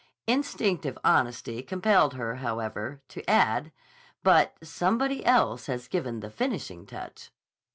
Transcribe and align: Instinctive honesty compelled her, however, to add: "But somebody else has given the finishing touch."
Instinctive 0.25 0.97
honesty 1.03 1.61
compelled 1.61 2.15
her, 2.15 2.37
however, 2.37 3.03
to 3.09 3.23
add: 3.29 3.71
"But 4.23 4.55
somebody 4.63 5.23
else 5.23 5.67
has 5.67 5.87
given 5.87 6.21
the 6.21 6.31
finishing 6.31 6.87
touch." 6.87 7.29